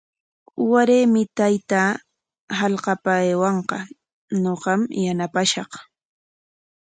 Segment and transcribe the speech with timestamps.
[0.71, 1.89] Waraymi taytaa
[2.59, 3.77] hallqapa aywanqa,
[4.43, 5.71] ñuqam yanaqashaq.